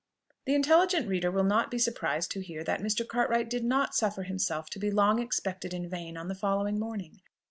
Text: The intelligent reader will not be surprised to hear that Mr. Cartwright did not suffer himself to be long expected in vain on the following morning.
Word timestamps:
The 0.45 0.55
intelligent 0.55 1.07
reader 1.07 1.29
will 1.29 1.43
not 1.43 1.69
be 1.69 1.77
surprised 1.77 2.31
to 2.31 2.39
hear 2.41 2.63
that 2.63 2.81
Mr. 2.81 3.07
Cartwright 3.07 3.51
did 3.51 3.63
not 3.63 3.93
suffer 3.93 4.23
himself 4.23 4.67
to 4.71 4.79
be 4.79 4.89
long 4.89 5.19
expected 5.21 5.75
in 5.75 5.87
vain 5.87 6.17
on 6.17 6.27
the 6.27 6.33
following 6.33 6.79
morning. 6.79 7.21